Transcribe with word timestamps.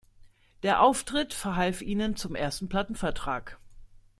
Der 0.63 0.81
Auftritt 0.81 1.31
verhalf 1.31 1.83
ihnen 1.83 2.15
zum 2.15 2.33
ersten 2.33 2.67
Plattenvertrag. 2.67 3.59